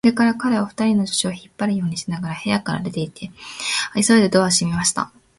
[0.03, 3.07] それから彼は、二人の助手を引っ張るようにしながら部屋から出て、
[3.93, 5.11] 急いでドアを閉めた。